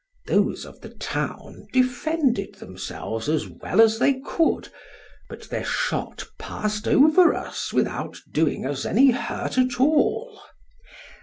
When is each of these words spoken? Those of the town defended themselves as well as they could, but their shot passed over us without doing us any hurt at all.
Those 0.25 0.65
of 0.65 0.81
the 0.81 0.89
town 0.89 1.67
defended 1.71 2.55
themselves 2.55 3.29
as 3.29 3.47
well 3.47 3.79
as 3.79 3.99
they 3.99 4.19
could, 4.21 4.69
but 5.29 5.43
their 5.51 5.63
shot 5.63 6.25
passed 6.39 6.87
over 6.87 7.35
us 7.35 7.71
without 7.71 8.17
doing 8.31 8.65
us 8.65 8.83
any 8.83 9.11
hurt 9.11 9.59
at 9.59 9.79
all. 9.79 10.41